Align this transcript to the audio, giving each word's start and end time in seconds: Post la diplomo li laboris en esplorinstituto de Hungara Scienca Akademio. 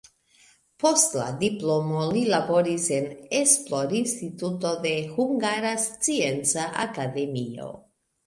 Post 0.83 1.11
la 1.17 1.25
diplomo 1.41 2.05
li 2.13 2.21
laboris 2.29 2.87
en 2.95 3.05
esplorinstituto 3.41 4.71
de 4.87 4.95
Hungara 5.17 5.75
Scienca 5.85 6.65
Akademio. 6.85 7.69